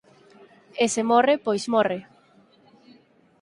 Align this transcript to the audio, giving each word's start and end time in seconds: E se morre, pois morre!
E 0.83 0.85
se 0.93 1.01
morre, 1.11 1.35
pois 1.45 1.63
morre! 1.73 1.99